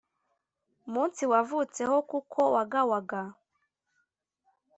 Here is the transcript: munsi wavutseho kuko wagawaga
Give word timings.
munsi 0.93 1.23
wavutseho 1.31 1.95
kuko 2.11 2.39
wagawaga 2.55 3.21